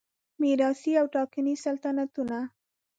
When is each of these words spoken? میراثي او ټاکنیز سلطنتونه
میراثي 0.41 0.91
او 0.99 1.05
ټاکنیز 1.15 1.57
سلطنتونه 1.65 2.39